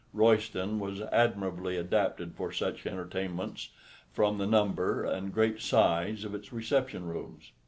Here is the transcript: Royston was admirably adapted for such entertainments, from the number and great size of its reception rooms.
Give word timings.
Royston 0.13 0.79
was 0.79 0.99
admirably 1.11 1.77
adapted 1.77 2.33
for 2.33 2.51
such 2.51 2.87
entertainments, 2.87 3.69
from 4.11 4.39
the 4.39 4.47
number 4.47 5.03
and 5.03 5.31
great 5.31 5.61
size 5.61 6.23
of 6.23 6.33
its 6.33 6.51
reception 6.51 7.05
rooms. 7.07 7.51